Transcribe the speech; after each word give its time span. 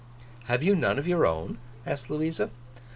'Have 0.45 0.63
you 0.63 0.75
none 0.75 0.97
of 0.97 1.07
your 1.07 1.27
own?' 1.27 1.59
asked 1.85 2.09
Louisa. 2.09 2.49